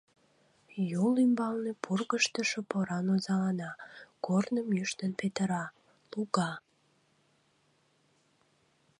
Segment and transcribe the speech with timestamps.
[1.03, 3.71] Юл ӱмбалне пургыжтышо поран озалана,
[4.25, 5.65] корным ӱштын петыра,
[6.11, 6.51] луга.